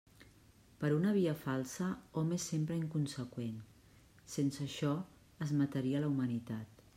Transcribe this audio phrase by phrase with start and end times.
[0.83, 1.89] Per una via falsa,
[2.21, 3.61] hom és sempre inconseqüent,
[4.37, 4.95] sense això
[5.47, 6.83] es mataria la humanitat.